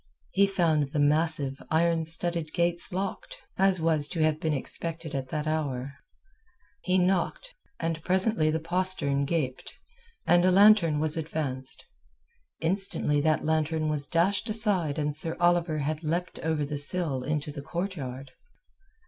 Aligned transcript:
He 0.31 0.47
found 0.47 0.93
the 0.93 0.99
massive 0.99 1.61
iron 1.69 2.05
studded 2.05 2.53
gates 2.53 2.91
locked, 2.91 3.37
as 3.59 3.79
was 3.79 4.07
to 4.07 4.19
have 4.23 4.39
been 4.39 4.51
expected 4.51 5.13
at 5.13 5.27
that 5.27 5.45
hour. 5.45 5.93
He 6.81 6.97
knocked, 6.97 7.53
and 7.79 8.03
presently 8.03 8.49
the 8.49 8.59
postern 8.59 9.25
gaped, 9.25 9.75
and 10.25 10.43
a 10.43 10.49
lantern 10.49 10.99
was 10.99 11.17
advanced. 11.17 11.85
Instantly 12.61 13.21
that 13.21 13.45
lantern 13.45 13.89
was 13.89 14.07
dashed 14.07 14.49
aside 14.49 14.97
and 14.97 15.15
Sir 15.15 15.37
Oliver 15.39 15.77
had 15.77 16.01
leapt 16.03 16.39
over 16.39 16.65
the 16.65 16.79
sill 16.79 17.21
into 17.23 17.51
the 17.51 17.61
courtyard. 17.61 18.31